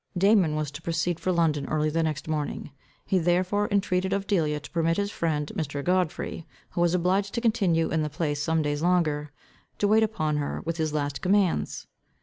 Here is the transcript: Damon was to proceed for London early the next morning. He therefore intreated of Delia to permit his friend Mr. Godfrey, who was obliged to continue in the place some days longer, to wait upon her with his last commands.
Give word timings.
Damon 0.17 0.55
was 0.55 0.71
to 0.71 0.81
proceed 0.81 1.19
for 1.19 1.31
London 1.31 1.67
early 1.67 1.91
the 1.91 2.01
next 2.01 2.27
morning. 2.27 2.71
He 3.05 3.19
therefore 3.19 3.67
intreated 3.67 4.13
of 4.13 4.25
Delia 4.25 4.59
to 4.59 4.71
permit 4.71 4.97
his 4.97 5.11
friend 5.11 5.51
Mr. 5.53 5.83
Godfrey, 5.83 6.47
who 6.71 6.81
was 6.81 6.95
obliged 6.95 7.35
to 7.35 7.39
continue 7.39 7.91
in 7.91 8.01
the 8.01 8.09
place 8.09 8.41
some 8.41 8.63
days 8.63 8.81
longer, 8.81 9.31
to 9.77 9.87
wait 9.87 10.01
upon 10.01 10.37
her 10.37 10.61
with 10.61 10.77
his 10.77 10.91
last 10.91 11.21
commands. 11.21 11.85